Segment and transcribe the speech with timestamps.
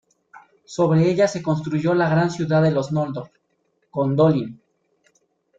[0.65, 3.29] Sobre ella se construyó la gran ciudad de los noldor,
[3.91, 4.59] Gondolin.